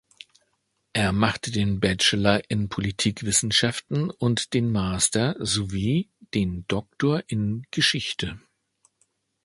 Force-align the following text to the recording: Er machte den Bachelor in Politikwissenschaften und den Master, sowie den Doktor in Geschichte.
Er 0.93 1.11
machte 1.11 1.51
den 1.51 1.79
Bachelor 1.79 2.41
in 2.49 2.69
Politikwissenschaften 2.69 4.09
und 4.09 4.55
den 4.55 4.71
Master, 4.71 5.35
sowie 5.37 6.09
den 6.33 6.65
Doktor 6.67 7.21
in 7.27 7.67
Geschichte. 7.69 8.39